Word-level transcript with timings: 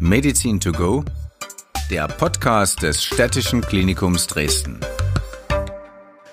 Medizin 0.00 0.58
to 0.58 0.72
go, 0.72 1.04
der 1.90 2.08
Podcast 2.08 2.82
des 2.82 3.04
Städtischen 3.04 3.60
Klinikums 3.60 4.26
Dresden. 4.26 4.80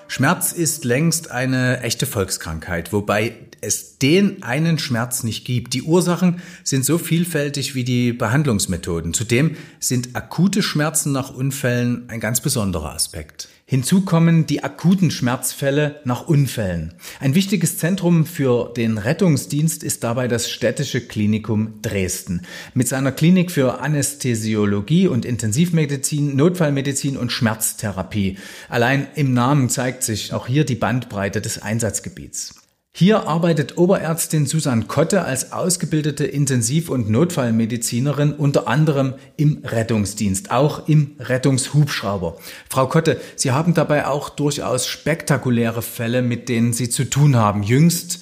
Schmerz 0.08 0.52
ist 0.52 0.84
längst 0.84 1.30
eine 1.30 1.80
echte 1.80 2.04
Volkskrankheit, 2.04 2.92
wobei 2.92 3.34
es 3.60 3.98
den 3.98 4.42
einen 4.42 4.78
Schmerz 4.78 5.22
nicht 5.22 5.44
gibt. 5.46 5.72
Die 5.74 5.82
Ursachen 5.82 6.42
sind 6.64 6.84
so 6.84 6.98
vielfältig 6.98 7.74
wie 7.74 7.84
die 7.84 8.12
Behandlungsmethoden. 8.12 9.14
Zudem 9.14 9.56
sind 9.78 10.16
akute 10.16 10.62
Schmerzen 10.62 11.12
nach 11.12 11.30
Unfällen 11.30 12.08
ein 12.08 12.20
ganz 12.20 12.40
besonderer 12.40 12.92
Aspekt. 12.92 13.48
Hinzu 13.72 14.02
kommen 14.02 14.44
die 14.44 14.62
akuten 14.62 15.10
Schmerzfälle 15.10 16.02
nach 16.04 16.28
Unfällen. 16.28 16.92
Ein 17.20 17.34
wichtiges 17.34 17.78
Zentrum 17.78 18.26
für 18.26 18.70
den 18.76 18.98
Rettungsdienst 18.98 19.82
ist 19.82 20.04
dabei 20.04 20.28
das 20.28 20.50
städtische 20.50 21.00
Klinikum 21.00 21.80
Dresden. 21.80 22.42
Mit 22.74 22.86
seiner 22.86 23.12
Klinik 23.12 23.50
für 23.50 23.80
Anästhesiologie 23.80 25.08
und 25.08 25.24
Intensivmedizin, 25.24 26.36
Notfallmedizin 26.36 27.16
und 27.16 27.32
Schmerztherapie. 27.32 28.36
Allein 28.68 29.06
im 29.14 29.32
Namen 29.32 29.70
zeigt 29.70 30.02
sich 30.02 30.34
auch 30.34 30.46
hier 30.46 30.66
die 30.66 30.74
Bandbreite 30.74 31.40
des 31.40 31.62
Einsatzgebiets. 31.62 32.61
Hier 32.94 33.26
arbeitet 33.26 33.78
Oberärztin 33.78 34.44
Susanne 34.44 34.84
Kotte 34.84 35.24
als 35.24 35.52
ausgebildete 35.52 36.26
Intensiv- 36.26 36.90
und 36.90 37.08
Notfallmedizinerin 37.08 38.34
unter 38.34 38.68
anderem 38.68 39.14
im 39.38 39.62
Rettungsdienst, 39.64 40.50
auch 40.50 40.88
im 40.88 41.12
Rettungshubschrauber. 41.18 42.36
Frau 42.68 42.86
Kotte, 42.88 43.18
Sie 43.34 43.50
haben 43.50 43.72
dabei 43.72 44.06
auch 44.06 44.28
durchaus 44.28 44.86
spektakuläre 44.86 45.80
Fälle, 45.80 46.20
mit 46.20 46.50
denen 46.50 46.74
Sie 46.74 46.90
zu 46.90 47.08
tun 47.08 47.34
haben. 47.34 47.62
Jüngst 47.62 48.20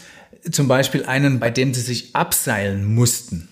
zum 0.48 0.68
Beispiel 0.68 1.04
einen, 1.04 1.40
bei 1.40 1.50
dem 1.50 1.74
Sie 1.74 1.80
sich 1.80 2.14
abseilen 2.14 2.94
mussten. 2.94 3.49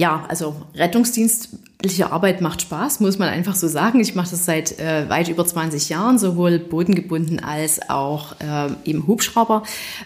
Ja, 0.00 0.24
also 0.28 0.56
rettungsdienstliche 0.74 2.10
Arbeit 2.10 2.40
macht 2.40 2.62
Spaß, 2.62 3.00
muss 3.00 3.18
man 3.18 3.28
einfach 3.28 3.54
so 3.54 3.68
sagen. 3.68 4.00
Ich 4.00 4.14
mache 4.14 4.30
das 4.30 4.46
seit 4.46 4.78
äh, 4.78 5.10
weit 5.10 5.28
über 5.28 5.44
20 5.44 5.90
Jahren, 5.90 6.18
sowohl 6.18 6.58
bodengebunden 6.58 7.38
als 7.38 7.90
auch 7.90 8.32
äh, 8.40 8.70
im 8.84 9.06
Hubschrauber. 9.06 9.62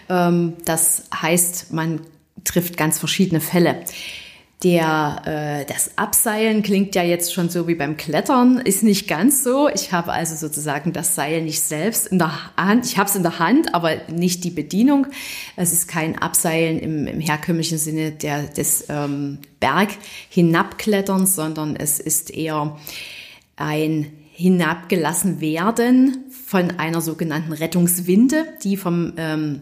Ähm, 0.09 0.51
das 0.65 1.03
heißt, 1.15 1.71
man 1.71 2.01
trifft 2.43 2.75
ganz 2.75 2.99
verschiedene 2.99 3.39
Fälle. 3.39 3.77
Der, 4.63 5.21
äh, 5.25 5.65
das 5.65 5.97
Abseilen 5.97 6.63
klingt 6.63 6.95
ja 6.95 7.03
jetzt 7.03 7.33
schon 7.33 7.49
so 7.49 7.67
wie 7.67 7.75
beim 7.75 7.97
Klettern, 7.97 8.57
ist 8.57 8.83
nicht 8.83 9.07
ganz 9.07 9.43
so. 9.43 9.69
Ich 9.69 9.91
habe 9.91 10.13
also 10.13 10.35
sozusagen 10.35 10.93
das 10.93 11.13
Seil 11.13 11.41
nicht 11.41 11.61
selbst 11.61 12.07
in 12.07 12.19
der 12.19 12.55
Hand. 12.55 12.85
Ich 12.85 12.97
habe 12.97 13.09
es 13.09 13.15
in 13.15 13.23
der 13.23 13.37
Hand, 13.37 13.75
aber 13.75 13.97
nicht 14.09 14.43
die 14.43 14.51
Bedienung. 14.51 15.07
Es 15.57 15.73
ist 15.73 15.87
kein 15.87 16.17
Abseilen 16.17 16.79
im, 16.79 17.05
im 17.05 17.19
herkömmlichen 17.19 17.77
Sinne 17.77 18.11
der, 18.11 18.43
des 18.43 18.85
ähm, 18.89 19.39
Berg 19.59 19.89
hinabkletterns, 20.29 21.35
sondern 21.35 21.75
es 21.75 21.99
ist 21.99 22.31
eher 22.31 22.77
ein 23.57 24.11
hinabgelassen 24.31 25.39
werden 25.39 26.25
von 26.45 26.71
einer 26.71 27.01
sogenannten 27.01 27.53
Rettungswinde, 27.53 28.45
die 28.63 28.75
vom 28.75 29.13
ähm, 29.15 29.61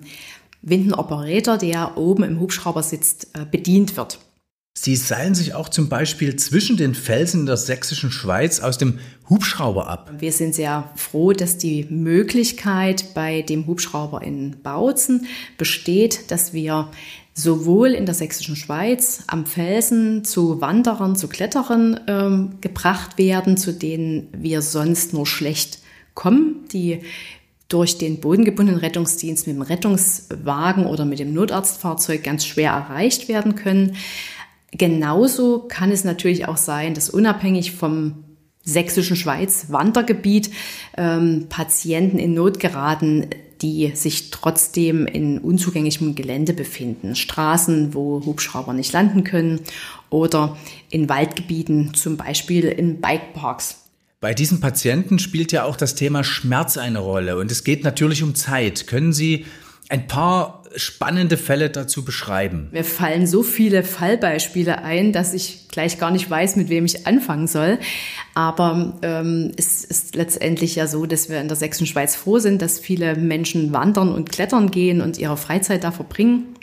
Windenoperator, 0.63 1.57
der 1.57 1.97
oben 1.97 2.23
im 2.23 2.39
Hubschrauber 2.39 2.81
sitzt, 2.81 3.27
äh, 3.35 3.45
bedient 3.45 3.97
wird. 3.97 4.19
Sie 4.75 4.95
seilen 4.95 5.35
sich 5.35 5.53
auch 5.53 5.69
zum 5.69 5.87
Beispiel 5.87 6.35
zwischen 6.35 6.77
den 6.77 6.95
Felsen 6.95 7.45
der 7.45 7.57
sächsischen 7.57 8.11
Schweiz 8.11 8.59
aus 8.59 8.79
dem 8.79 8.97
Hubschrauber 9.29 9.87
ab. 9.87 10.11
Wir 10.17 10.31
sind 10.31 10.55
sehr 10.55 10.89
froh, 10.95 11.31
dass 11.31 11.59
die 11.59 11.85
Möglichkeit 11.89 13.13
bei 13.13 13.43
dem 13.43 13.67
Hubschrauber 13.67 14.23
in 14.23 14.61
Bautzen 14.63 15.27
besteht, 15.59 16.31
dass 16.31 16.53
wir 16.53 16.89
sowohl 17.35 17.89
in 17.89 18.07
der 18.07 18.15
sächsischen 18.15 18.55
Schweiz 18.55 19.23
am 19.27 19.45
Felsen 19.45 20.23
zu 20.23 20.59
Wanderern, 20.59 21.15
zu 21.15 21.27
Kletterern 21.27 21.99
ähm, 22.07 22.55
gebracht 22.59 23.19
werden, 23.19 23.57
zu 23.57 23.73
denen 23.73 24.27
wir 24.35 24.63
sonst 24.63 25.13
nur 25.13 25.27
schlecht 25.27 25.79
kommen, 26.15 26.67
die 26.71 27.01
durch 27.69 27.97
den 27.97 28.19
bodengebundenen 28.19 28.79
Rettungsdienst 28.79 29.47
mit 29.47 29.55
dem 29.55 29.61
Rettungswagen 29.61 30.85
oder 30.85 31.05
mit 31.05 31.19
dem 31.19 31.33
Notarztfahrzeug 31.33 32.23
ganz 32.23 32.45
schwer 32.45 32.71
erreicht 32.71 33.27
werden 33.27 33.55
können. 33.55 33.95
Genauso 34.75 35.59
kann 35.67 35.91
es 35.91 36.03
natürlich 36.03 36.47
auch 36.47 36.57
sein, 36.57 36.93
dass 36.93 37.09
unabhängig 37.09 37.71
vom 37.71 38.23
sächsischen 38.63 39.15
Schweiz 39.15 39.67
Wandergebiet 39.69 40.49
ähm, 40.97 41.47
Patienten 41.49 42.17
in 42.17 42.33
Not 42.33 42.59
geraten, 42.59 43.27
die 43.61 43.91
sich 43.95 44.29
trotzdem 44.29 45.05
in 45.05 45.37
unzugänglichem 45.37 46.15
Gelände 46.15 46.53
befinden. 46.53 47.15
Straßen, 47.15 47.93
wo 47.93 48.21
Hubschrauber 48.25 48.73
nicht 48.73 48.91
landen 48.91 49.23
können 49.23 49.61
oder 50.09 50.57
in 50.89 51.07
Waldgebieten, 51.07 51.93
zum 51.93 52.17
Beispiel 52.17 52.65
in 52.65 52.99
Bikeparks. 52.99 53.77
Bei 54.19 54.33
diesen 54.33 54.59
Patienten 54.61 55.19
spielt 55.19 55.51
ja 55.51 55.65
auch 55.65 55.75
das 55.75 55.95
Thema 55.95 56.23
Schmerz 56.23 56.77
eine 56.77 56.99
Rolle 56.99 57.37
und 57.37 57.51
es 57.51 57.63
geht 57.63 57.83
natürlich 57.83 58.23
um 58.23 58.35
Zeit. 58.35 58.87
Können 58.87 59.11
Sie 59.11 59.45
ein 59.89 60.07
paar 60.07 60.63
spannende 60.75 61.37
Fälle 61.37 61.69
dazu 61.69 62.03
beschreiben? 62.03 62.69
Mir 62.71 62.83
fallen 62.83 63.27
so 63.27 63.43
viele 63.43 63.83
Fallbeispiele 63.83 64.81
ein, 64.81 65.11
dass 65.11 65.33
ich 65.33 65.67
gleich 65.69 65.99
gar 65.99 66.11
nicht 66.11 66.29
weiß, 66.29 66.55
mit 66.55 66.69
wem 66.69 66.85
ich 66.85 67.05
anfangen 67.05 67.47
soll. 67.47 67.77
Aber 68.33 68.97
ähm, 69.01 69.51
es 69.57 69.83
ist 69.83 70.15
letztendlich 70.15 70.75
ja 70.75 70.87
so, 70.87 71.05
dass 71.05 71.29
wir 71.29 71.39
in 71.39 71.47
der 71.47 71.57
Sächsischen 71.57 71.87
Schweiz 71.87 72.15
froh 72.15 72.39
sind, 72.39 72.61
dass 72.61 72.79
viele 72.79 73.15
Menschen 73.15 73.73
wandern 73.73 74.13
und 74.13 74.31
klettern 74.31 74.71
gehen 74.71 75.01
und 75.01 75.17
ihre 75.17 75.37
Freizeit 75.37 75.83
da 75.83 75.91
verbringen. 75.91 76.55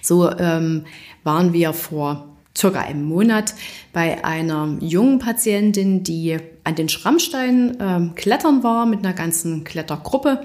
So 0.00 0.30
ähm, 0.30 0.84
waren 1.24 1.52
wir 1.52 1.72
vor 1.72 2.28
circa 2.56 2.80
einem 2.80 3.04
Monat 3.04 3.54
bei 3.92 4.24
einer 4.24 4.76
jungen 4.80 5.18
Patientin, 5.18 6.02
die 6.02 6.38
an 6.64 6.74
den 6.74 6.88
Schrammsteinen 6.88 7.76
ähm, 7.80 8.14
klettern 8.14 8.62
war 8.62 8.86
mit 8.86 9.00
einer 9.00 9.14
ganzen 9.14 9.64
Klettergruppe 9.64 10.44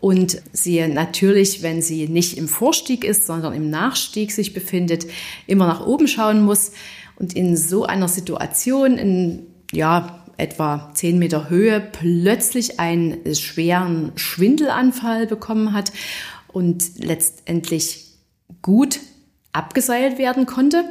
und 0.00 0.40
sie 0.52 0.86
natürlich, 0.86 1.62
wenn 1.62 1.82
sie 1.82 2.08
nicht 2.08 2.38
im 2.38 2.48
Vorstieg 2.48 3.04
ist, 3.04 3.26
sondern 3.26 3.52
im 3.52 3.68
Nachstieg 3.68 4.30
sich 4.30 4.54
befindet, 4.54 5.06
immer 5.46 5.66
nach 5.66 5.84
oben 5.86 6.06
schauen 6.06 6.42
muss. 6.42 6.72
Und 7.16 7.34
in 7.34 7.56
so 7.56 7.84
einer 7.84 8.06
Situation 8.06 8.96
in 8.96 9.46
ja 9.72 10.24
etwa 10.36 10.92
zehn 10.94 11.18
Meter 11.18 11.50
Höhe 11.50 11.80
plötzlich 11.80 12.78
einen 12.78 13.34
schweren 13.34 14.12
Schwindelanfall 14.14 15.26
bekommen 15.26 15.72
hat 15.72 15.92
und 16.46 16.98
letztendlich 16.98 18.06
gut 18.62 19.00
abgeseilt 19.52 20.18
werden 20.18 20.46
konnte, 20.46 20.84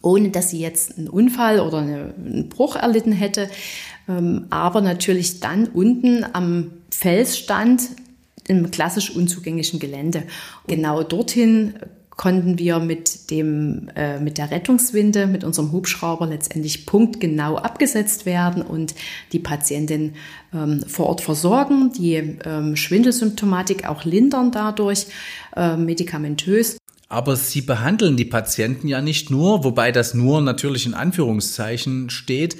ohne 0.00 0.30
dass 0.30 0.48
sie 0.48 0.60
jetzt 0.60 0.96
einen 0.96 1.08
Unfall 1.08 1.60
oder 1.60 1.78
einen 1.78 2.48
Bruch 2.48 2.76
erlitten 2.76 3.12
hätte, 3.12 3.50
ähm, 4.08 4.46
aber 4.48 4.80
natürlich 4.80 5.40
dann 5.40 5.66
unten 5.68 6.24
am 6.32 6.70
Fels 6.90 7.36
stand, 7.36 7.82
im 8.48 8.70
klassisch 8.70 9.10
unzugänglichen 9.10 9.78
Gelände. 9.78 10.24
Genau 10.66 11.02
dorthin 11.02 11.74
konnten 12.16 12.58
wir 12.58 12.78
mit 12.78 13.30
dem 13.30 13.90
äh, 13.96 14.20
mit 14.20 14.38
der 14.38 14.50
Rettungswinde 14.50 15.26
mit 15.26 15.42
unserem 15.44 15.72
Hubschrauber 15.72 16.26
letztendlich 16.26 16.86
punktgenau 16.86 17.56
abgesetzt 17.56 18.24
werden 18.26 18.62
und 18.62 18.94
die 19.32 19.40
Patientin 19.40 20.14
ähm, 20.52 20.84
vor 20.86 21.06
Ort 21.06 21.20
versorgen, 21.20 21.92
die 21.92 22.14
ähm, 22.14 22.76
Schwindelsymptomatik 22.76 23.88
auch 23.88 24.04
lindern 24.04 24.52
dadurch 24.52 25.06
äh, 25.56 25.76
medikamentös. 25.76 26.78
Aber 27.08 27.36
Sie 27.36 27.60
behandeln 27.60 28.16
die 28.16 28.24
Patienten 28.24 28.88
ja 28.88 29.00
nicht 29.00 29.30
nur, 29.30 29.62
wobei 29.62 29.92
das 29.92 30.14
nur 30.14 30.40
natürlich 30.40 30.86
in 30.86 30.94
Anführungszeichen 30.94 32.10
steht, 32.10 32.56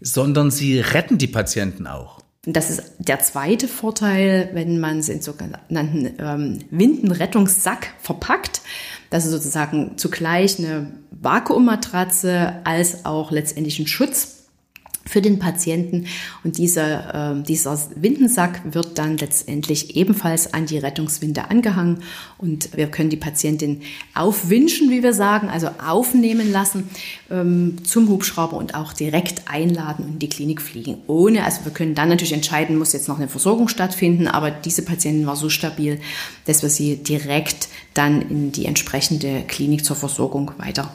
sondern 0.00 0.50
Sie 0.50 0.80
retten 0.80 1.18
die 1.18 1.26
Patienten 1.26 1.86
auch. 1.86 2.23
Das 2.46 2.68
ist 2.68 2.82
der 2.98 3.20
zweite 3.20 3.68
Vorteil, 3.68 4.50
wenn 4.52 4.78
man 4.78 4.98
es 4.98 5.08
in 5.08 5.22
sogenannten 5.22 6.14
ähm, 6.18 6.58
Windenrettungssack 6.70 7.94
verpackt. 8.00 8.60
Das 9.10 9.24
ist 9.24 9.30
sozusagen 9.30 9.96
zugleich 9.96 10.58
eine 10.58 10.92
Vakuummatratze 11.10 12.60
als 12.64 13.06
auch 13.06 13.30
letztendlich 13.30 13.78
ein 13.78 13.86
Schutz 13.86 14.43
für 15.06 15.20
den 15.20 15.38
Patienten. 15.38 16.06
Und 16.42 16.58
dieser, 16.58 17.32
äh, 17.32 17.42
dieser 17.42 17.78
Windensack 17.96 18.60
wird 18.72 18.98
dann 18.98 19.18
letztendlich 19.18 19.96
ebenfalls 19.96 20.54
an 20.54 20.66
die 20.66 20.78
Rettungswinde 20.78 21.50
angehangen. 21.50 22.02
Und 22.38 22.76
wir 22.76 22.88
können 22.88 23.10
die 23.10 23.16
Patientin 23.16 23.82
aufwünschen, 24.14 24.90
wie 24.90 25.02
wir 25.02 25.12
sagen, 25.12 25.48
also 25.48 25.68
aufnehmen 25.84 26.50
lassen 26.50 26.88
ähm, 27.30 27.76
zum 27.84 28.08
Hubschrauber 28.08 28.56
und 28.56 28.74
auch 28.74 28.92
direkt 28.92 29.42
einladen 29.46 30.04
und 30.04 30.12
in 30.14 30.18
die 30.18 30.28
Klinik 30.28 30.62
fliegen. 30.62 30.98
Ohne, 31.06 31.44
also 31.44 31.64
wir 31.64 31.72
können 31.72 31.94
dann 31.94 32.08
natürlich 32.08 32.32
entscheiden, 32.32 32.78
muss 32.78 32.92
jetzt 32.92 33.08
noch 33.08 33.18
eine 33.18 33.28
Versorgung 33.28 33.68
stattfinden, 33.68 34.26
aber 34.26 34.50
diese 34.50 34.82
Patientin 34.82 35.26
war 35.26 35.36
so 35.36 35.48
stabil, 35.48 36.00
dass 36.46 36.62
wir 36.62 36.70
sie 36.70 36.96
direkt 36.96 37.68
dann 37.94 38.22
in 38.22 38.52
die 38.52 38.66
entsprechende 38.66 39.42
Klinik 39.46 39.84
zur 39.84 39.96
Versorgung 39.96 40.52
weiter 40.58 40.94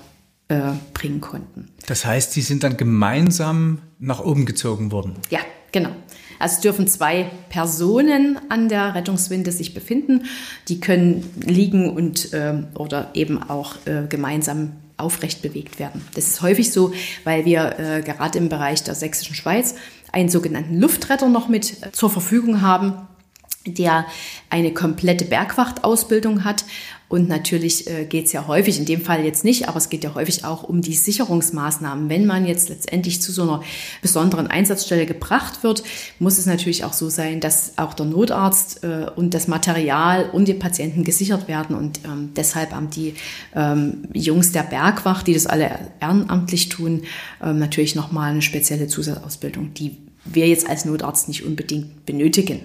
äh, 0.49 0.73
bringen 0.93 1.21
konnten. 1.21 1.69
Das 1.87 2.05
heißt, 2.05 2.33
Sie 2.33 2.41
sind 2.41 2.63
dann 2.63 2.75
gemeinsam 2.75 3.79
nach 3.99 4.19
oben 4.19 4.45
gezogen 4.45 4.91
worden? 4.91 5.15
Ja, 5.29 5.39
genau. 5.71 5.91
Also 6.39 6.55
es 6.55 6.61
dürfen 6.61 6.87
zwei 6.87 7.29
Personen 7.49 8.39
an 8.49 8.69
der 8.69 8.95
Rettungswinde 8.95 9.51
sich 9.51 9.73
befinden. 9.73 10.25
Die 10.67 10.79
können 10.79 11.29
liegen 11.45 11.89
und 11.89 12.33
äh, 12.33 12.63
oder 12.75 13.11
eben 13.13 13.41
auch 13.41 13.75
äh, 13.85 14.07
gemeinsam 14.07 14.71
aufrecht 14.95 15.41
bewegt 15.41 15.79
werden. 15.79 16.01
Das 16.15 16.27
ist 16.27 16.41
häufig 16.41 16.71
so, 16.71 16.93
weil 17.23 17.45
wir 17.45 17.77
äh, 17.79 18.01
gerade 18.01 18.37
im 18.37 18.49
Bereich 18.49 18.83
der 18.83 18.95
sächsischen 18.95 19.35
Schweiz 19.35 19.75
einen 20.11 20.29
sogenannten 20.29 20.79
Luftretter 20.79 21.29
noch 21.29 21.47
mit 21.47 21.83
äh, 21.83 21.91
zur 21.91 22.09
Verfügung 22.09 22.61
haben 22.61 23.07
der 23.65 24.05
eine 24.49 24.73
komplette 24.73 25.25
Bergwachtausbildung 25.25 26.43
hat. 26.43 26.63
Und 27.09 27.27
natürlich 27.27 27.89
äh, 27.89 28.05
geht 28.05 28.27
es 28.27 28.33
ja 28.33 28.45
häufig, 28.45 28.77
in 28.77 28.85
dem 28.85 29.01
Fall 29.01 29.25
jetzt 29.25 29.43
nicht, 29.43 29.67
aber 29.67 29.77
es 29.77 29.89
geht 29.89 30.03
ja 30.03 30.13
häufig 30.13 30.45
auch 30.45 30.61
um 30.61 30.83
die 30.83 30.93
Sicherungsmaßnahmen. 30.93 32.07
Wenn 32.07 32.27
man 32.27 32.45
jetzt 32.45 32.69
letztendlich 32.69 33.19
zu 33.19 33.31
so 33.31 33.41
einer 33.41 33.63
besonderen 34.03 34.45
Einsatzstelle 34.45 35.07
gebracht 35.07 35.63
wird, 35.63 35.83
muss 36.19 36.37
es 36.37 36.45
natürlich 36.45 36.83
auch 36.83 36.93
so 36.93 37.09
sein, 37.09 37.39
dass 37.39 37.73
auch 37.77 37.95
der 37.95 38.05
Notarzt 38.05 38.83
äh, 38.83 39.07
und 39.15 39.33
das 39.33 39.47
Material 39.47 40.29
und 40.29 40.47
die 40.47 40.53
Patienten 40.53 41.03
gesichert 41.03 41.47
werden. 41.47 41.75
Und 41.75 42.01
ähm, 42.05 42.29
deshalb 42.35 42.73
haben 42.73 42.91
die 42.91 43.15
ähm, 43.55 44.07
Jungs 44.13 44.51
der 44.51 44.63
Bergwacht, 44.63 45.25
die 45.25 45.33
das 45.33 45.47
alle 45.47 45.79
ehrenamtlich 45.99 46.69
tun, 46.69 47.01
ähm, 47.41 47.57
natürlich 47.57 47.95
nochmal 47.95 48.29
eine 48.29 48.43
spezielle 48.43 48.85
Zusatzausbildung, 48.85 49.73
die 49.73 49.97
wir 50.25 50.47
jetzt 50.47 50.69
als 50.69 50.85
Notarzt 50.85 51.27
nicht 51.27 51.43
unbedingt 51.43 52.05
benötigen. 52.05 52.61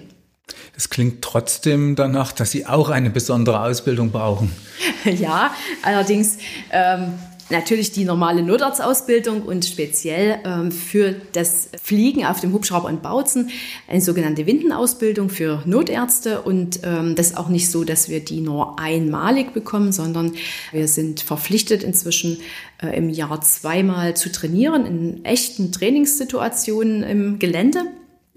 Das 0.73 0.89
klingt 0.89 1.21
trotzdem 1.21 1.95
danach, 1.95 2.31
dass 2.31 2.51
Sie 2.51 2.65
auch 2.65 2.89
eine 2.89 3.09
besondere 3.09 3.61
Ausbildung 3.61 4.11
brauchen. 4.11 4.51
Ja, 5.05 5.53
allerdings 5.83 6.37
ähm, 6.71 7.13
natürlich 7.49 7.91
die 7.91 8.05
normale 8.05 8.41
Notarztausbildung 8.41 9.43
und 9.43 9.65
speziell 9.65 10.39
ähm, 10.43 10.71
für 10.71 11.15
das 11.33 11.69
Fliegen 11.81 12.25
auf 12.25 12.39
dem 12.39 12.53
Hubschrauber 12.53 12.89
in 12.89 13.01
Bautzen 13.01 13.51
eine 13.87 14.01
sogenannte 14.01 14.47
Windenausbildung 14.47 15.29
für 15.29 15.61
Notärzte. 15.65 16.41
Und 16.41 16.79
ähm, 16.83 17.15
das 17.15 17.27
ist 17.27 17.37
auch 17.37 17.49
nicht 17.49 17.69
so, 17.69 17.83
dass 17.83 18.09
wir 18.09 18.19
die 18.19 18.41
nur 18.41 18.79
einmalig 18.79 19.53
bekommen, 19.53 19.91
sondern 19.91 20.33
wir 20.71 20.87
sind 20.87 21.21
verpflichtet 21.21 21.83
inzwischen 21.83 22.39
äh, 22.81 22.97
im 22.97 23.09
Jahr 23.09 23.41
zweimal 23.41 24.15
zu 24.15 24.31
trainieren 24.31 24.85
in 24.85 25.25
echten 25.25 25.71
Trainingssituationen 25.71 27.03
im 27.03 27.39
Gelände 27.39 27.85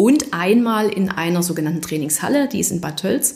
und 0.00 0.32
einmal 0.32 0.90
in 0.90 1.08
einer 1.08 1.42
sogenannten 1.42 1.82
Trainingshalle, 1.82 2.48
die 2.48 2.60
ist 2.60 2.70
in 2.70 2.80
Bad 2.80 3.00
Tölz. 3.00 3.34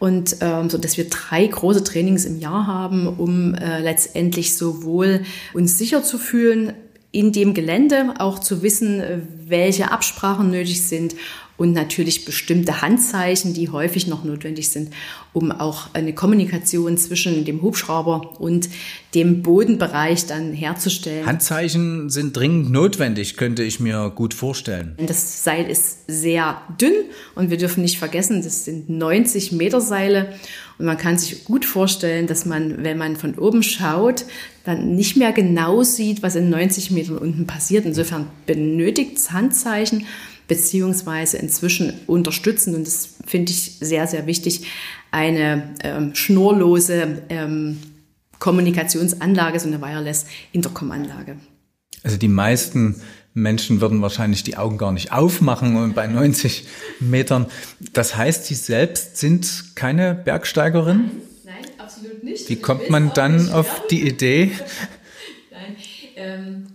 Und 0.00 0.38
ähm, 0.40 0.68
so 0.68 0.76
dass 0.76 0.96
wir 0.96 1.08
drei 1.08 1.46
große 1.46 1.84
Trainings 1.84 2.24
im 2.24 2.40
Jahr 2.40 2.66
haben, 2.66 3.06
um 3.06 3.54
äh, 3.54 3.78
letztendlich 3.78 4.56
sowohl 4.56 5.22
uns 5.54 5.78
sicher 5.78 6.02
zu 6.02 6.18
fühlen 6.18 6.72
in 7.12 7.30
dem 7.30 7.54
Gelände, 7.54 8.14
auch 8.18 8.40
zu 8.40 8.62
wissen, 8.62 8.98
äh, 8.98 9.20
welche 9.46 9.92
Absprachen 9.92 10.50
nötig 10.50 10.82
sind 10.82 11.14
und 11.62 11.74
natürlich 11.74 12.24
bestimmte 12.24 12.82
Handzeichen, 12.82 13.54
die 13.54 13.68
häufig 13.68 14.08
noch 14.08 14.24
notwendig 14.24 14.70
sind, 14.70 14.90
um 15.32 15.52
auch 15.52 15.94
eine 15.94 16.12
Kommunikation 16.12 16.98
zwischen 16.98 17.44
dem 17.44 17.62
Hubschrauber 17.62 18.40
und 18.40 18.68
dem 19.14 19.42
Bodenbereich 19.42 20.26
dann 20.26 20.52
herzustellen. 20.52 21.24
Handzeichen 21.24 22.10
sind 22.10 22.36
dringend 22.36 22.72
notwendig, 22.72 23.36
könnte 23.36 23.62
ich 23.62 23.78
mir 23.78 24.10
gut 24.12 24.34
vorstellen. 24.34 24.96
Das 25.06 25.44
Seil 25.44 25.70
ist 25.70 25.98
sehr 26.08 26.60
dünn 26.80 26.94
und 27.36 27.50
wir 27.50 27.58
dürfen 27.58 27.82
nicht 27.82 28.00
vergessen, 28.00 28.42
das 28.42 28.64
sind 28.64 28.90
90 28.90 29.52
Meter 29.52 29.80
Seile 29.80 30.34
und 30.80 30.86
man 30.86 30.98
kann 30.98 31.16
sich 31.16 31.44
gut 31.44 31.64
vorstellen, 31.64 32.26
dass 32.26 32.44
man, 32.44 32.82
wenn 32.82 32.98
man 32.98 33.14
von 33.14 33.38
oben 33.38 33.62
schaut, 33.62 34.24
dann 34.64 34.96
nicht 34.96 35.16
mehr 35.16 35.30
genau 35.30 35.84
sieht, 35.84 36.24
was 36.24 36.34
in 36.34 36.50
90 36.50 36.90
Metern 36.90 37.18
unten 37.18 37.46
passiert. 37.46 37.84
Insofern 37.84 38.26
benötigt 38.46 39.16
es 39.16 39.30
Handzeichen 39.30 40.06
beziehungsweise 40.52 41.38
inzwischen 41.38 41.94
unterstützen, 42.06 42.74
und 42.74 42.86
das 42.86 43.08
finde 43.26 43.52
ich 43.52 43.78
sehr, 43.80 44.06
sehr 44.06 44.26
wichtig, 44.26 44.66
eine 45.10 45.74
ähm, 45.82 46.14
schnurlose 46.14 47.22
ähm, 47.30 47.78
Kommunikationsanlage, 48.38 49.58
so 49.58 49.68
eine 49.68 49.80
Wireless-Intercom-Anlage. 49.80 51.36
Also 52.02 52.18
die 52.18 52.28
meisten 52.28 52.96
Menschen 53.32 53.80
würden 53.80 54.02
wahrscheinlich 54.02 54.42
die 54.42 54.58
Augen 54.58 54.76
gar 54.76 54.92
nicht 54.92 55.10
aufmachen 55.10 55.74
und 55.76 55.94
bei 55.94 56.06
90 56.06 56.66
Metern. 57.00 57.46
Das 57.94 58.14
heißt, 58.14 58.44
Sie 58.44 58.54
selbst 58.54 59.16
sind 59.16 59.74
keine 59.74 60.14
Bergsteigerin? 60.14 61.12
Nein, 61.46 61.64
absolut 61.78 62.22
nicht. 62.22 62.46
Wie 62.50 62.56
kommt 62.56 62.90
man 62.90 63.14
dann 63.14 63.48
auf 63.48 63.86
die 63.86 64.06
Idee? 64.06 64.50
Nein, 65.50 65.76
ähm, 66.16 66.66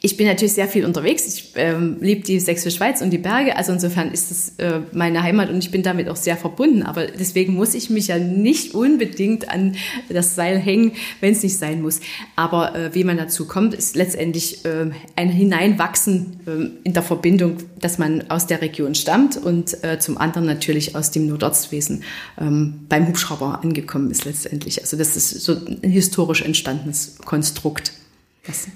ich 0.00 0.16
bin 0.16 0.26
natürlich 0.26 0.52
sehr 0.54 0.68
viel 0.68 0.84
unterwegs. 0.84 1.26
Ich 1.26 1.52
ähm, 1.56 1.96
liebe 2.00 2.22
die 2.22 2.38
Sächsische 2.38 2.76
Schweiz 2.76 3.00
und 3.02 3.10
die 3.10 3.18
Berge. 3.18 3.56
Also 3.56 3.72
insofern 3.72 4.12
ist 4.12 4.30
es 4.30 4.52
äh, 4.58 4.80
meine 4.92 5.22
Heimat 5.22 5.50
und 5.50 5.58
ich 5.58 5.72
bin 5.72 5.82
damit 5.82 6.08
auch 6.08 6.16
sehr 6.16 6.36
verbunden. 6.36 6.84
Aber 6.84 7.06
deswegen 7.06 7.54
muss 7.54 7.74
ich 7.74 7.90
mich 7.90 8.06
ja 8.06 8.18
nicht 8.18 8.74
unbedingt 8.74 9.48
an 9.48 9.74
das 10.08 10.36
Seil 10.36 10.58
hängen, 10.58 10.92
wenn 11.20 11.32
es 11.32 11.42
nicht 11.42 11.58
sein 11.58 11.82
muss. 11.82 12.00
Aber 12.36 12.76
äh, 12.76 12.94
wie 12.94 13.02
man 13.02 13.16
dazu 13.16 13.46
kommt, 13.46 13.74
ist 13.74 13.96
letztendlich 13.96 14.64
äh, 14.64 14.90
ein 15.16 15.28
Hineinwachsen 15.28 16.40
äh, 16.46 16.86
in 16.86 16.92
der 16.92 17.02
Verbindung, 17.02 17.56
dass 17.80 17.98
man 17.98 18.30
aus 18.30 18.46
der 18.46 18.62
Region 18.62 18.94
stammt 18.94 19.36
und 19.36 19.82
äh, 19.82 19.98
zum 19.98 20.16
anderen 20.16 20.46
natürlich 20.46 20.94
aus 20.94 21.10
dem 21.10 21.26
Nordorzwesen 21.26 22.04
ähm, 22.40 22.86
beim 22.88 23.08
Hubschrauber 23.08 23.60
angekommen 23.64 24.12
ist 24.12 24.24
letztendlich. 24.24 24.80
Also 24.80 24.96
das 24.96 25.16
ist 25.16 25.30
so 25.40 25.54
ein 25.54 25.90
historisch 25.90 26.42
entstandenes 26.42 27.16
Konstrukt. 27.24 27.92
Das 28.46 28.68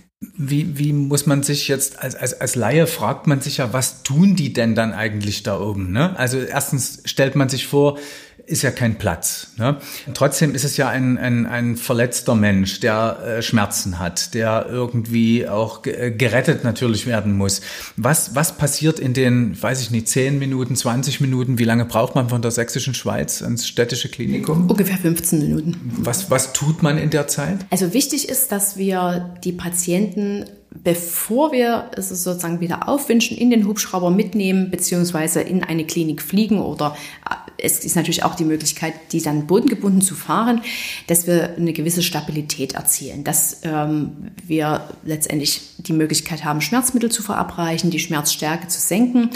wie, 0.43 0.79
wie 0.79 0.95
muss 0.95 1.27
man 1.27 1.43
sich 1.43 1.69
jetzt, 1.69 1.99
als, 1.99 2.15
als, 2.15 2.41
als 2.41 2.55
Laie 2.55 2.87
fragt 2.87 3.27
man 3.27 3.43
sich 3.43 3.59
ja, 3.59 3.75
was 3.75 4.03
tun 4.03 4.37
die 4.37 4.55
denn 4.55 4.75
dann 4.75 4.95
eigentlich 4.95 5.43
da 5.43 5.61
oben? 5.61 5.93
Ne? 5.93 6.19
Also 6.19 6.39
erstens 6.39 7.03
stellt 7.05 7.37
man 7.37 7.51
sich 7.51 7.67
vor, 7.67 7.99
ist 8.47 8.63
ja 8.63 8.71
kein 8.71 8.99
Platz. 8.99 9.49
Ne? 9.57 9.77
Trotzdem 10.15 10.55
ist 10.55 10.65
es 10.65 10.77
ja 10.77 10.89
ein, 10.89 11.19
ein, 11.19 11.47
ein 11.47 11.77
verletzter 11.77 12.35
Mensch, 12.35 12.81
der 12.81 13.19
äh, 13.39 13.43
Schmerzen 13.43 13.99
hat, 13.99 14.35
der 14.35 14.67
irgendwie 14.69 15.49
auch 15.49 15.85
äh, 15.87 16.11
gerettet 16.11 16.65
natürlich 16.65 17.07
werden 17.07 17.37
muss. 17.37 17.61
Was, 17.97 18.35
was 18.35 18.57
passiert 18.57 18.99
in 18.99 19.15
den, 19.15 19.61
weiß 19.61 19.83
ich 19.83 19.91
nicht, 19.91 20.09
10 20.09 20.39
Minuten, 20.39 20.77
20 20.77 21.21
Minuten? 21.21 21.59
Wie 21.59 21.65
lange 21.65 21.85
braucht 21.85 22.15
man 22.15 22.29
von 22.29 22.43
der 22.43 22.51
sächsischen 22.51 22.95
Schweiz 22.95 23.41
ins 23.41 23.67
städtische 23.67 24.09
Klinikum? 24.09 24.69
Ungefähr 24.71 24.99
15 24.99 25.39
Minuten. 25.39 25.81
Was, 25.97 26.31
was 26.31 26.53
tut 26.53 26.83
man 26.83 26.99
in 26.99 27.11
der 27.11 27.27
Zeit? 27.29 27.59
Also 27.71 27.93
wichtig 27.93 28.29
ist, 28.29 28.53
dass 28.53 28.77
wir 28.77 29.35
die 29.45 29.53
Patienten 29.53 30.45
bevor 30.71 31.53
wir 31.53 31.91
es 31.97 32.09
sozusagen 32.09 32.61
wieder 32.61 32.89
aufwünschen, 32.89 33.37
in 33.37 33.51
den 33.51 33.67
Hubschrauber 33.67 34.11
mitnehmen, 34.11 34.71
beziehungsweise 34.71 35.41
in 35.41 35.65
eine 35.65 35.85
Klinik 35.85 36.23
fliegen 36.23 36.61
oder 36.61 36.97
äh, 37.29 37.35
es 37.63 37.85
ist 37.85 37.95
natürlich 37.97 38.25
auch 38.25 38.35
die 38.35 38.45
Möglichkeit, 38.45 38.95
die 39.13 39.21
dann 39.21 39.47
bodengebunden 39.47 40.01
zu 40.01 40.15
fahren, 40.15 40.63
dass 41.09 41.27
wir 41.27 41.57
eine 41.57 41.73
gewisse 41.75 42.03
Stabilität 42.03 42.75
erzielen, 42.75 43.23
dass 43.23 43.61
ähm, 43.65 44.31
wir 44.47 44.89
letztendlich 45.05 45.61
die 45.79 45.93
Möglichkeit 45.93 46.45
haben, 46.45 46.63
Schmerzmittel 46.63 47.11
zu 47.11 47.23
verabreichen, 47.23 47.91
die 47.91 47.99
Schmerzstärke 47.99 48.69
zu 48.69 48.81
senken 48.81 49.31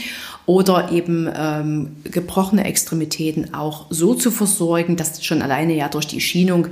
oder 0.47 0.93
eben 0.93 1.29
ähm, 1.35 1.97
gebrochene 2.05 2.65
Extremitäten 2.65 3.55
auch 3.55 3.87
so 3.91 4.15
zu 4.15 4.31
versorgen, 4.31 4.97
dass 4.97 5.25
schon 5.25 5.43
alleine 5.43 5.75
ja 5.75 5.89
durch 5.89 6.07
die 6.07 6.21
Schienung 6.21 6.69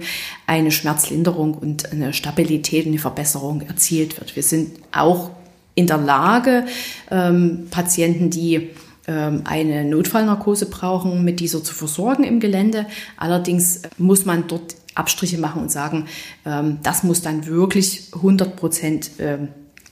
eine 0.47 0.71
Schmerzlinderung 0.71 1.55
und 1.55 1.91
eine 1.93 2.13
Stabilität, 2.13 2.87
eine 2.87 2.99
Verbesserung 2.99 3.63
erzielt 3.63 4.21
wird. 4.21 4.37
Wir 4.37 4.43
sind 4.43 4.79
auch 4.93 5.31
in 5.75 5.87
der 5.87 5.99
Lage, 5.99 6.67
ähm, 7.11 7.69
Patienten, 7.71 8.29
die 8.29 8.71
ähm, 9.07 9.43
eine 9.45 9.85
Notfallnarkose 9.85 10.67
brauchen, 10.67 11.25
mit 11.25 11.41
dieser 11.41 11.65
zu 11.65 11.75
versorgen 11.75 12.25
im 12.25 12.41
Gelände. 12.41 12.87
Allerdings 13.17 13.83
muss 13.97 14.27
man 14.27 14.47
dort 14.49 14.77
Abstriche 14.95 15.39
machen 15.39 15.63
und 15.63 15.71
sagen, 15.71 16.07
ähm, 16.45 16.79
das 16.83 17.03
muss 17.03 17.23
dann 17.23 17.47
wirklich 17.47 18.11
100 18.15 18.55
Prozent 18.57 19.11
ähm, 19.19 19.49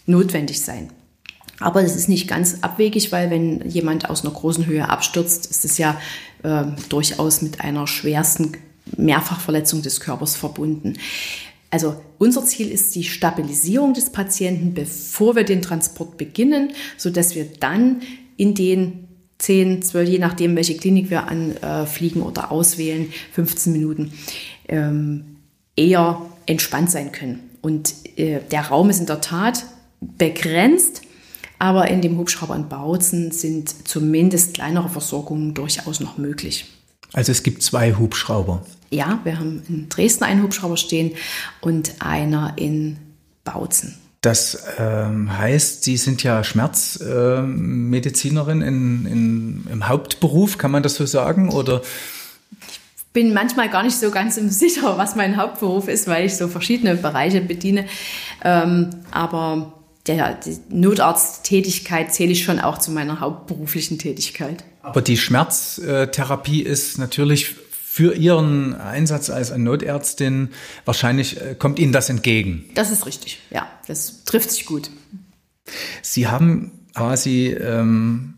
notwendig 0.07 0.61
sein. 0.61 0.91
Aber 1.61 1.83
es 1.83 1.95
ist 1.95 2.09
nicht 2.09 2.27
ganz 2.27 2.59
abwegig, 2.63 3.13
weil 3.13 3.31
wenn 3.31 3.69
jemand 3.69 4.09
aus 4.09 4.25
einer 4.25 4.33
großen 4.33 4.67
Höhe 4.67 4.89
abstürzt, 4.89 5.51
ist 5.51 5.65
es 5.65 5.79
ja 5.79 6.01
äh, 6.43 6.65
durchaus 6.89 7.43
mit 7.43 7.61
einer 7.61 7.87
schwersten 7.87 8.53
Mehrfachverletzung 8.97 9.83
des 9.83 10.01
Körpers 10.01 10.37
verbunden. 10.37 10.95
Also 11.71 12.03
unser 12.19 12.45
Ziel 12.45 12.71
ist 12.71 12.95
die 12.95 13.05
Stabilisierung 13.05 13.95
des 13.95 14.11
Patienten, 14.11 14.75
bevor 14.75 15.37
wir 15.37 15.45
den 15.45 15.63
Transport 15.63 16.17
beginnen, 16.17 16.73
so 16.97 17.11
dass 17.11 17.35
wir 17.35 17.47
dann 17.61 18.01
in 18.37 18.55
den 18.55 19.07
10, 19.39 19.83
12, 19.83 20.09
je 20.09 20.19
nachdem, 20.19 20.57
welche 20.57 20.77
Klinik 20.77 21.11
wir 21.11 21.29
anfliegen 21.29 22.23
oder 22.23 22.51
auswählen, 22.51 23.13
15 23.33 23.73
Minuten 23.73 24.13
ähm, 24.69 25.37
eher 25.77 26.21
entspannt 26.47 26.91
sein 26.91 27.13
können. 27.13 27.41
Und 27.63 27.95
äh, 28.17 28.41
der 28.51 28.63
Raum 28.63 28.91
ist 28.91 29.01
in 29.01 29.07
der 29.07 29.21
Tat 29.21 29.65
begrenzt, 30.01 31.03
aber 31.61 31.87
in 31.89 32.03
dem 32.03 32.19
Hubschrauber 32.19 32.57
in 32.57 32.69
Bautzen 32.69 33.31
sind 33.31 33.87
zumindest 33.87 34.55
kleinere 34.55 34.89
Versorgungen 34.89 35.55
durchaus 35.55 36.01
noch 36.01 36.19
möglich. 36.19 36.67
Also 37.13 37.31
es 37.31 37.45
gibt 37.45 37.63
zwei 37.63 37.95
Hubschrauber. 37.95 38.67
Ja, 38.91 39.21
wir 39.25 39.39
haben 39.39 39.63
in 39.69 39.89
Dresden 39.89 40.25
einen 40.25 40.43
Hubschrauber 40.43 40.77
stehen 40.77 41.13
und 41.61 41.95
einer 42.01 42.55
in 42.57 42.97
Bautzen. 43.45 43.95
Das 44.23 44.65
ähm, 44.79 45.35
heißt, 45.37 45.83
Sie 45.85 45.97
sind 45.97 46.23
ja 46.23 46.45
Schmerzmedizinerin 46.45 48.63
äh, 48.63 48.67
in, 48.67 49.07
in, 49.07 49.67
im 49.71 49.89
Hauptberuf, 49.89 50.59
kann 50.59 50.71
man 50.71 50.83
das 50.83 50.97
so 50.97 51.07
sagen? 51.07 51.49
Oder? 51.51 51.81
bin 53.13 53.35
manchmal 53.35 53.69
gar 53.69 53.83
nicht 53.83 53.99
so 53.99 54.11
ganz 54.11 54.37
sicher, 54.37 54.97
was 54.97 55.17
mein 55.17 55.37
Hauptberuf 55.37 55.89
ist, 55.89 56.07
weil 56.07 56.27
ich 56.27 56.37
so 56.37 56.49
verschiedene 56.49 56.97
Bereiche 56.97 57.41
bediene. 57.41 57.87
Ähm, 58.45 58.91
aber 59.11 59.73
der, 60.11 60.35
die 60.35 60.59
Notarzttätigkeit 60.71 62.13
zähle 62.13 62.33
ich 62.33 62.45
schon 62.45 62.59
auch 62.59 62.79
zu 62.79 62.91
meiner 62.91 63.21
hauptberuflichen 63.21 63.99
Tätigkeit. 63.99 64.65
Aber 64.83 65.03
die 65.03 65.17
Schmerztherapie 65.17 66.63
ist 66.63 66.99
natürlich 66.99 67.55
für 67.71 68.15
Ihren 68.15 68.75
Einsatz 68.75 69.31
als 69.31 69.57
Notärztin 69.57 70.51
wahrscheinlich 70.85 71.41
äh, 71.41 71.55
kommt 71.55 71.79
Ihnen 71.79 71.93
das 71.93 72.09
entgegen. 72.09 72.65
Das 72.75 72.91
ist 72.91 73.07
richtig, 73.07 73.39
ja, 73.51 73.69
das 73.87 74.25
trifft 74.25 74.51
sich 74.51 74.67
gut. 74.67 74.91
Sie 76.03 76.27
haben 76.27 76.73
quasi 76.95 77.49
ähm, 77.49 78.35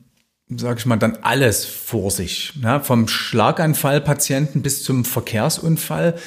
sage 0.55 0.81
ich 0.81 0.87
mal, 0.87 0.99
dann 0.99 1.17
alles 1.23 1.64
vor 1.64 2.11
sich. 2.11 2.52
Ne? 2.61 2.81
Vom 2.83 3.09
Schlaganfallpatienten 3.09 4.61
bis 4.61 4.83
zum 4.83 5.05
Verkehrsunfall. 5.07 6.19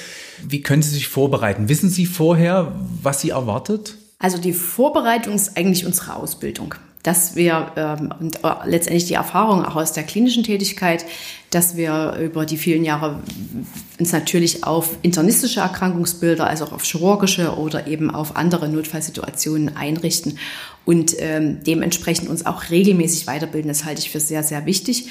Wie 0.44 0.62
können 0.62 0.82
Sie 0.82 0.90
sich 0.90 1.08
vorbereiten? 1.08 1.70
Wissen 1.70 1.90
Sie 1.90 2.08
vorher, 2.08 2.74
was 3.04 3.22
Sie 3.22 3.30
erwartet? 3.30 3.98
Also 4.25 4.39
die 4.39 4.53
Vorbereitung 4.53 5.36
ist 5.36 5.55
eigentlich 5.55 5.86
unsere 5.86 6.15
Ausbildung 6.15 6.74
dass 7.03 7.36
wir 7.36 7.72
ähm, 7.75 8.12
und 8.20 8.44
äh, 8.44 8.50
letztendlich 8.65 9.05
die 9.05 9.13
Erfahrung 9.13 9.63
auch 9.63 9.75
aus 9.75 9.94
der 9.94 10.01
klinischen 10.01 10.41
Tätigkeit, 10.41 11.05
dass 11.51 11.77
wir 11.77 12.17
über 12.20 12.48
die 12.48 12.58
vielen 12.58 12.84
Jahre 12.84 13.20
uns 14.00 14.12
natürlich 14.12 14.63
auf 14.63 14.98
internistische 15.03 15.60
Erkrankungsbilder, 15.60 16.48
also 16.48 16.65
auch 16.65 16.72
auf 16.72 16.84
chirurgische 16.84 17.60
oder 17.60 17.86
eben 17.86 18.10
auf 18.10 18.36
andere 18.36 18.70
Notfallsituationen 18.70 19.77
einrichten 19.77 20.39
und 20.84 21.13
ähm, 21.20 21.60
dementsprechend 21.63 22.27
uns 22.27 22.48
auch 22.48 22.72
regelmäßig 22.72 23.27
weiterbilden. 23.27 23.67
Das 23.67 23.86
halte 23.86 24.01
ich 24.01 24.10
für 24.10 24.20
sehr, 24.20 24.41
sehr 24.41 24.65
wichtig. 24.65 25.10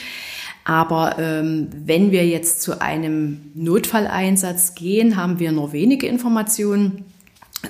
Aber 0.65 1.17
ähm, 1.21 1.69
wenn 1.85 2.11
wir 2.11 2.27
jetzt 2.27 2.61
zu 2.61 2.81
einem 2.81 3.53
Notfalleinsatz 3.55 4.75
gehen, 4.75 5.17
haben 5.17 5.39
wir 5.39 5.53
nur 5.53 5.73
wenige 5.73 6.09
Informationen. 6.09 7.05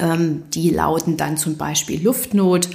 Ähm, 0.01 0.45
die 0.51 0.71
lauten 0.71 1.17
dann 1.17 1.37
zum 1.37 1.57
Beispiel 1.57 2.03
Luftnot 2.03 2.69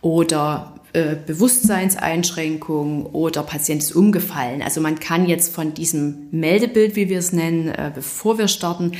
oder 0.00 0.74
äh, 0.92 1.14
Bewusstseinseinschränkung 1.24 3.06
oder 3.06 3.44
Patient 3.44 3.82
ist 3.82 3.94
umgefallen. 3.94 4.60
Also 4.60 4.80
man 4.80 4.98
kann 4.98 5.28
jetzt 5.28 5.54
von 5.54 5.72
diesem 5.72 6.28
Meldebild, 6.32 6.96
wie 6.96 7.08
wir 7.08 7.18
es 7.18 7.32
nennen, 7.32 7.68
äh, 7.68 7.92
bevor 7.94 8.38
wir 8.38 8.48
starten, 8.48 8.92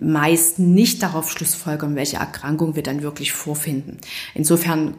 meist 0.00 0.58
nicht 0.58 1.02
darauf 1.02 1.30
schlussfolgern, 1.30 1.94
welche 1.94 2.16
Erkrankung 2.16 2.74
wir 2.74 2.82
dann 2.82 3.02
wirklich 3.02 3.32
vorfinden. 3.32 3.98
Insofern 4.34 4.94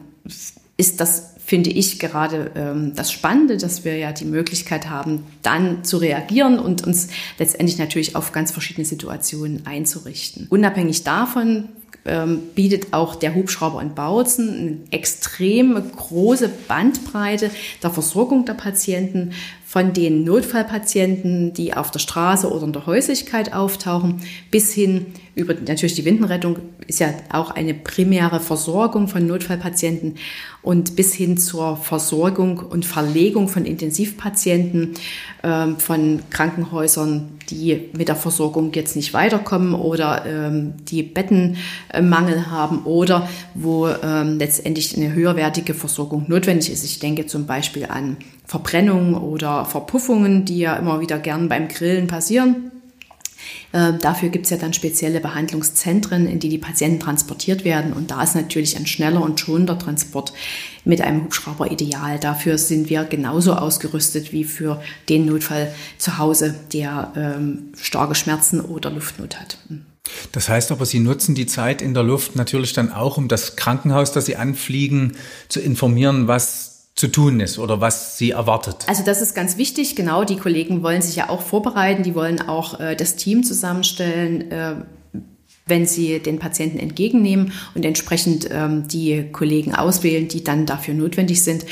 ist 0.76 1.00
das, 1.00 1.34
finde 1.44 1.70
ich, 1.70 1.98
gerade 1.98 2.52
ähm, 2.54 2.92
das 2.94 3.12
Spannende, 3.12 3.56
dass 3.56 3.84
wir 3.84 3.98
ja 3.98 4.12
die 4.12 4.24
Möglichkeit 4.24 4.88
haben, 4.88 5.24
dann 5.42 5.84
zu 5.84 5.98
reagieren 5.98 6.58
und 6.58 6.86
uns 6.86 7.08
letztendlich 7.38 7.78
natürlich 7.78 8.16
auf 8.16 8.32
ganz 8.32 8.50
verschiedene 8.50 8.84
Situationen 8.84 9.66
einzurichten. 9.66 10.46
Unabhängig 10.48 11.04
davon 11.04 11.68
ähm, 12.04 12.42
bietet 12.54 12.92
auch 12.92 13.14
der 13.14 13.34
Hubschrauber 13.34 13.80
in 13.80 13.94
Bautzen 13.94 14.48
eine 14.48 14.76
extrem 14.90 15.92
große 15.92 16.48
Bandbreite 16.68 17.50
der 17.82 17.90
Versorgung 17.90 18.44
der 18.44 18.54
Patienten, 18.54 19.32
von 19.74 19.92
den 19.92 20.22
Notfallpatienten, 20.22 21.52
die 21.52 21.74
auf 21.74 21.90
der 21.90 21.98
Straße 21.98 22.48
oder 22.48 22.64
in 22.64 22.72
der 22.72 22.86
Häuslichkeit 22.86 23.52
auftauchen, 23.52 24.20
bis 24.52 24.72
hin 24.72 25.06
über 25.34 25.54
natürlich 25.54 25.94
die 25.94 26.04
Windenrettung 26.04 26.58
ist 26.86 27.00
ja 27.00 27.08
auch 27.30 27.50
eine 27.50 27.74
primäre 27.74 28.38
Versorgung 28.38 29.08
von 29.08 29.26
Notfallpatienten 29.26 30.16
und 30.62 30.96
bis 30.96 31.12
hin 31.12 31.36
zur 31.38 31.76
Versorgung 31.76 32.58
und 32.58 32.86
Verlegung 32.86 33.48
von 33.48 33.64
Intensivpatienten 33.64 34.94
ähm, 35.42 35.78
von 35.78 36.20
Krankenhäusern, 36.30 37.30
die 37.50 37.88
mit 37.96 38.08
der 38.08 38.16
Versorgung 38.16 38.72
jetzt 38.74 38.96
nicht 38.96 39.12
weiterkommen 39.12 39.74
oder 39.74 40.24
ähm, 40.24 40.74
die 40.88 41.02
Bettenmangel 41.02 42.50
haben 42.50 42.84
oder 42.84 43.28
wo 43.54 43.88
ähm, 43.88 44.38
letztendlich 44.38 44.96
eine 44.96 45.12
höherwertige 45.14 45.74
Versorgung 45.74 46.26
notwendig 46.28 46.70
ist. 46.70 46.84
Ich 46.84 47.00
denke 47.00 47.26
zum 47.26 47.46
Beispiel 47.46 47.86
an 47.86 48.16
Verbrennungen 48.46 49.14
oder 49.14 49.63
Verpuffungen, 49.64 50.44
die 50.44 50.58
ja 50.58 50.76
immer 50.76 51.00
wieder 51.00 51.18
gern 51.18 51.48
beim 51.48 51.68
Grillen 51.68 52.06
passieren. 52.06 52.70
Äh, 53.72 53.94
dafür 54.00 54.28
gibt 54.28 54.44
es 54.46 54.50
ja 54.50 54.56
dann 54.56 54.72
spezielle 54.72 55.20
Behandlungszentren, 55.20 56.26
in 56.26 56.38
die 56.38 56.48
die 56.48 56.58
Patienten 56.58 57.00
transportiert 57.00 57.64
werden. 57.64 57.92
Und 57.92 58.10
da 58.10 58.22
ist 58.22 58.34
natürlich 58.34 58.76
ein 58.76 58.86
schneller 58.86 59.22
und 59.22 59.40
schonender 59.40 59.78
Transport 59.78 60.32
mit 60.84 61.00
einem 61.00 61.24
Hubschrauber 61.24 61.70
ideal. 61.70 62.18
Dafür 62.18 62.58
sind 62.58 62.88
wir 62.88 63.04
genauso 63.04 63.54
ausgerüstet 63.54 64.32
wie 64.32 64.44
für 64.44 64.80
den 65.08 65.26
Notfall 65.26 65.74
zu 65.98 66.18
Hause, 66.18 66.54
der 66.72 67.12
ähm, 67.16 67.72
starke 67.76 68.14
Schmerzen 68.14 68.60
oder 68.60 68.90
Luftnot 68.90 69.40
hat. 69.40 69.58
Hm. 69.68 69.84
Das 70.32 70.48
heißt 70.48 70.70
aber, 70.70 70.84
Sie 70.84 71.00
nutzen 71.00 71.34
die 71.34 71.46
Zeit 71.46 71.80
in 71.80 71.94
der 71.94 72.02
Luft 72.02 72.36
natürlich 72.36 72.74
dann 72.74 72.92
auch, 72.92 73.16
um 73.16 73.26
das 73.26 73.56
Krankenhaus, 73.56 74.12
das 74.12 74.26
Sie 74.26 74.36
anfliegen, 74.36 75.16
zu 75.48 75.60
informieren, 75.60 76.28
was 76.28 76.73
zu 76.94 77.08
tun 77.08 77.40
ist 77.40 77.58
oder 77.58 77.80
was 77.80 78.18
sie 78.18 78.30
erwartet. 78.30 78.84
Also 78.86 79.02
das 79.04 79.20
ist 79.20 79.34
ganz 79.34 79.56
wichtig, 79.56 79.96
genau. 79.96 80.24
Die 80.24 80.36
Kollegen 80.36 80.82
wollen 80.82 81.02
sich 81.02 81.16
ja 81.16 81.28
auch 81.28 81.42
vorbereiten, 81.42 82.04
die 82.04 82.14
wollen 82.14 82.40
auch 82.40 82.78
äh, 82.78 82.94
das 82.94 83.16
Team 83.16 83.42
zusammenstellen. 83.42 84.50
Äh, 84.50 84.74
wenn 85.66 85.86
sie 85.86 86.18
den 86.18 86.38
Patienten 86.38 86.78
entgegennehmen 86.78 87.52
und 87.74 87.86
entsprechend 87.86 88.48
ähm, 88.50 88.86
die 88.86 89.30
Kollegen 89.32 89.74
auswählen, 89.74 90.28
die 90.28 90.44
dann 90.44 90.66
dafür 90.66 90.92
notwendig 90.92 91.42
sind. 91.42 91.64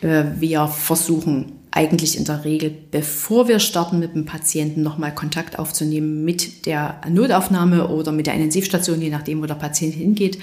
Äh, 0.00 0.24
wir 0.38 0.68
versuchen 0.68 1.52
eigentlich 1.72 2.16
in 2.16 2.24
der 2.24 2.44
Regel, 2.44 2.70
bevor 2.70 3.48
wir 3.48 3.58
starten 3.58 3.98
mit 3.98 4.14
dem 4.14 4.26
Patienten, 4.26 4.82
nochmal 4.82 5.14
Kontakt 5.14 5.58
aufzunehmen 5.58 6.24
mit 6.24 6.66
der 6.66 7.00
Notaufnahme 7.08 7.88
oder 7.88 8.12
mit 8.12 8.26
der 8.26 8.34
Intensivstation, 8.34 9.00
je 9.00 9.10
nachdem, 9.10 9.42
wo 9.42 9.46
der 9.46 9.54
Patient 9.54 9.94
hingeht 9.94 10.38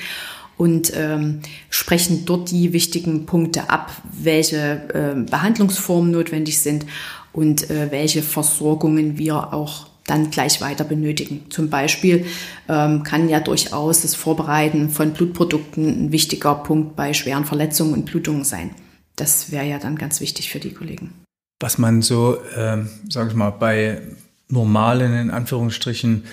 und 0.59 0.91
ähm, 0.93 1.39
sprechen 1.69 2.25
dort 2.25 2.51
die 2.51 2.73
wichtigen 2.73 3.25
Punkte 3.25 3.69
ab, 3.69 3.93
welche 4.11 4.81
äh, 4.93 5.15
Behandlungsformen 5.17 6.11
notwendig 6.11 6.59
sind 6.59 6.85
und 7.31 7.69
äh, 7.69 7.91
welche 7.91 8.21
Versorgungen 8.21 9.17
wir 9.17 9.53
auch 9.53 9.87
dann 10.05 10.31
gleich 10.31 10.59
weiter 10.59 10.83
benötigen. 10.83 11.45
Zum 11.49 11.69
Beispiel 11.69 12.25
ähm, 12.67 13.03
kann 13.03 13.29
ja 13.29 13.39
durchaus 13.39 14.01
das 14.01 14.15
Vorbereiten 14.15 14.89
von 14.89 15.13
Blutprodukten 15.13 16.07
ein 16.07 16.11
wichtiger 16.11 16.55
Punkt 16.55 16.97
bei 16.97 17.13
schweren 17.13 17.45
Verletzungen 17.45 17.93
und 17.93 18.05
Blutungen 18.05 18.43
sein. 18.43 18.71
Das 19.15 19.53
wäre 19.53 19.65
ja 19.65 19.79
dann 19.79 19.95
ganz 19.95 20.19
wichtig 20.19 20.49
für 20.49 20.59
die 20.59 20.73
Kollegen. 20.73 21.13
Was 21.61 21.77
man 21.77 22.01
so, 22.01 22.35
äh, 22.35 22.83
sage 23.07 23.29
ich 23.29 23.35
mal, 23.35 23.51
bei 23.51 24.01
normalen, 24.49 25.13
in 25.13 25.31
Anführungsstrichen, 25.31 26.25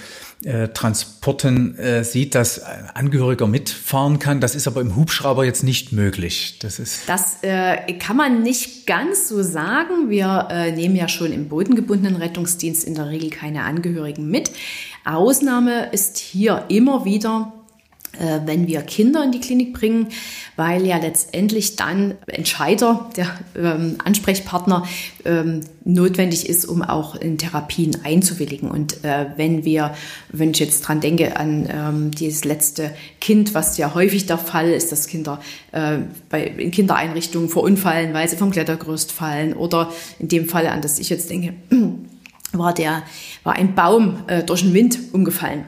äh, 0.45 0.69
Transporten 0.69 1.79
äh, 1.79 2.05
sieht, 2.05 2.35
dass 2.35 2.63
ein 2.63 2.91
Angehöriger 2.95 3.47
mitfahren 3.47 4.19
kann. 4.19 4.41
Das 4.41 4.55
ist 4.55 4.67
aber 4.67 4.83
im 4.83 4.95
Hubschrauber 4.95 5.45
jetzt 5.45 5.65
nicht 5.65 5.93
möglich. 5.93 6.59
Das, 6.61 6.79
ist 6.79 7.09
das 7.09 7.39
äh, 7.43 7.95
kann 7.95 8.17
man 8.17 8.43
nicht 8.43 8.87
ganz 8.87 9.29
so 9.29 9.43
sagen. 9.43 10.11
Wir 10.11 10.49
äh, 10.51 10.73
nehmen 10.73 10.95
ja 10.95 11.09
schon 11.09 11.33
im 11.33 11.49
bodengebundenen 11.49 12.17
Rettungsdienst 12.17 12.85
in 12.85 12.95
der 12.95 13.09
Regel 13.09 13.31
keine 13.31 13.63
Angehörigen 13.63 14.31
mit. 14.31 14.51
Ausnahme 15.05 15.91
ist 15.93 16.19
hier 16.19 16.65
immer 16.69 17.05
wieder 17.05 17.53
wenn 18.45 18.67
wir 18.67 18.83
Kinder 18.83 19.25
in 19.25 19.33
die 19.33 19.41
Klinik 19.41 19.75
bringen, 19.75 20.09
weil 20.57 20.87
ja 20.87 20.97
letztendlich 20.99 21.77
dann 21.77 22.15
Entscheider, 22.27 23.11
der 23.17 23.29
ähm, 23.57 23.97
Ansprechpartner 24.03 24.85
ähm, 25.25 25.61
notwendig 25.85 26.49
ist, 26.49 26.65
um 26.65 26.83
auch 26.83 27.15
in 27.15 27.39
Therapien 27.39 27.99
einzuwilligen. 28.05 28.71
Und 28.71 29.05
äh, 29.05 29.27
wenn 29.37 29.65
wir, 29.65 29.95
wenn 30.31 30.51
ich 30.51 30.59
jetzt 30.59 30.83
dran 30.83 31.01
denke 31.01 31.37
an 31.37 31.69
ähm, 31.71 32.11
dieses 32.11 32.45
letzte 32.45 32.91
Kind, 33.21 33.55
was 33.55 33.77
ja 33.79 33.95
häufig 33.95 34.27
der 34.27 34.39
Fall 34.39 34.71
ist, 34.71 34.91
dass 34.93 35.07
Kinder 35.07 35.41
äh, 35.73 35.99
bei, 36.29 36.45
in 36.45 36.71
Kindereinrichtungen 36.71 37.49
verunfallen, 37.49 38.15
weil 38.15 38.29
sie 38.29 38.37
vom 38.37 38.51
Klettergerüst 38.51 39.13
fallen 39.13 39.53
oder 39.53 39.93
in 40.19 40.29
dem 40.29 40.49
Fall, 40.49 40.67
an 40.67 40.81
das 40.81 40.99
ich 40.99 41.11
jetzt 41.11 41.31
denke, 41.31 41.55
war 42.53 42.73
der, 42.73 43.03
war 43.45 43.55
ein 43.55 43.75
Baum 43.75 44.25
äh, 44.27 44.43
durch 44.43 44.63
den 44.63 44.75
Wind 44.75 44.99
umgefallen 45.13 45.65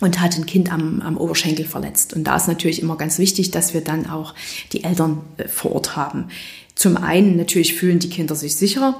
und 0.00 0.20
hat 0.20 0.36
ein 0.36 0.46
Kind 0.46 0.72
am, 0.72 1.00
am 1.00 1.16
Oberschenkel 1.16 1.66
verletzt. 1.66 2.14
Und 2.14 2.24
da 2.24 2.36
ist 2.36 2.48
natürlich 2.48 2.82
immer 2.82 2.96
ganz 2.96 3.18
wichtig, 3.18 3.50
dass 3.50 3.74
wir 3.74 3.80
dann 3.80 4.08
auch 4.08 4.34
die 4.72 4.84
Eltern 4.84 5.20
äh, 5.36 5.48
vor 5.48 5.72
Ort 5.72 5.96
haben. 5.96 6.28
Zum 6.74 6.96
einen 6.96 7.36
natürlich 7.36 7.74
fühlen 7.74 7.98
die 7.98 8.08
Kinder 8.08 8.36
sich 8.36 8.56
sicherer 8.56 8.94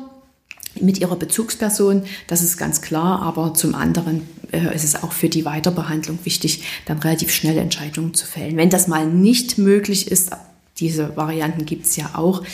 mit 0.81 0.99
ihrer 0.99 1.17
Bezugsperson, 1.17 2.03
das 2.27 2.43
ist 2.43 2.57
ganz 2.57 2.83
klar, 2.83 3.23
aber 3.23 3.55
zum 3.55 3.75
anderen 3.75 4.29
äh, 4.53 4.75
ist 4.75 4.85
es 4.85 5.03
auch 5.03 5.13
für 5.13 5.29
die 5.29 5.45
Weiterbehandlung 5.45 6.19
wichtig, 6.25 6.63
dann 6.87 6.99
relativ 6.99 7.31
schnelle 7.31 7.61
Entscheidungen 7.61 8.15
zu 8.15 8.27
fällen. 8.27 8.57
Wenn 8.57 8.71
das 8.71 8.89
mal 8.89 9.07
nicht 9.07 9.59
möglich 9.59 10.11
ist, 10.11 10.31
diese 10.79 11.17
Varianten 11.17 11.67
gibt 11.67 11.87
es 11.87 11.97
ja 11.97 12.11
auch, 12.15 12.45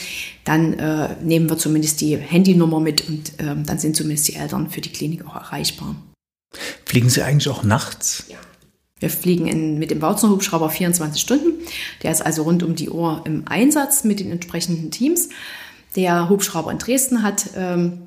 dann 0.44 0.74
äh, 0.74 1.16
nehmen 1.22 1.48
wir 1.48 1.58
zumindest 1.58 2.00
die 2.00 2.16
Handynummer 2.16 2.80
mit 2.80 3.06
und 3.08 3.38
äh, 3.38 3.54
dann 3.64 3.78
sind 3.78 3.96
zumindest 3.96 4.28
die 4.28 4.34
Eltern 4.34 4.70
für 4.70 4.80
die 4.80 4.90
Klinik 4.90 5.26
auch 5.26 5.36
erreichbar. 5.36 5.96
Fliegen 6.84 7.08
Sie 7.08 7.22
eigentlich 7.22 7.48
auch 7.48 7.62
nachts? 7.62 8.24
Ja. 8.28 8.36
Wir 9.00 9.10
fliegen 9.10 9.46
in, 9.46 9.78
mit 9.78 9.90
dem 9.90 9.98
Bautzner 9.98 10.30
Hubschrauber 10.30 10.70
24 10.70 11.20
Stunden. 11.20 11.52
Der 12.02 12.10
ist 12.10 12.24
also 12.24 12.44
rund 12.44 12.62
um 12.62 12.74
die 12.74 12.88
Uhr 12.88 13.22
im 13.24 13.42
Einsatz 13.46 14.04
mit 14.04 14.20
den 14.20 14.30
entsprechenden 14.30 14.90
Teams. 14.90 15.28
Der 15.96 16.28
Hubschrauber 16.28 16.70
in 16.70 16.78
Dresden 16.78 17.22
hat 17.22 17.50
ähm, 17.56 18.02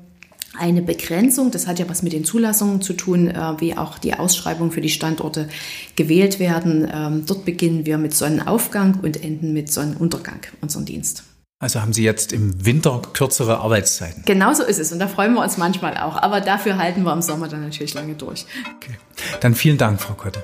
eine 0.58 0.82
Begrenzung. 0.82 1.50
Das 1.50 1.66
hat 1.66 1.78
ja 1.78 1.88
was 1.88 2.02
mit 2.02 2.12
den 2.12 2.24
Zulassungen 2.24 2.80
zu 2.80 2.94
tun, 2.94 3.28
äh, 3.28 3.60
wie 3.60 3.76
auch 3.76 3.98
die 3.98 4.14
Ausschreibungen 4.14 4.72
für 4.72 4.80
die 4.80 4.88
Standorte 4.88 5.48
gewählt 5.94 6.40
werden. 6.40 6.88
Ähm, 6.92 7.24
dort 7.26 7.44
beginnen 7.44 7.86
wir 7.86 7.98
mit 7.98 8.14
Sonnenaufgang 8.14 9.00
und 9.00 9.22
enden 9.22 9.52
mit 9.52 9.70
Sonnenuntergang, 9.70 10.40
unseren 10.60 10.84
Dienst. 10.84 11.22
Also 11.60 11.80
haben 11.80 11.92
Sie 11.92 12.04
jetzt 12.04 12.32
im 12.32 12.64
Winter 12.64 13.02
kürzere 13.14 13.58
Arbeitszeiten? 13.58 14.22
Genau 14.24 14.52
so 14.52 14.62
ist 14.62 14.78
es 14.78 14.92
und 14.92 15.00
da 15.00 15.08
freuen 15.08 15.34
wir 15.34 15.42
uns 15.42 15.56
manchmal 15.56 15.96
auch. 15.96 16.14
Aber 16.16 16.40
dafür 16.40 16.76
halten 16.78 17.02
wir 17.02 17.12
im 17.12 17.20
Sommer 17.20 17.48
dann 17.48 17.62
natürlich 17.62 17.94
lange 17.94 18.14
durch. 18.14 18.46
Okay. 18.76 18.96
Dann 19.40 19.56
vielen 19.56 19.76
Dank, 19.76 20.00
Frau 20.00 20.14
Kotte. 20.14 20.40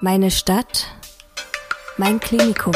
Meine 0.00 0.30
Stadt, 0.30 0.86
mein 1.96 2.20
Klinikum. 2.20 2.74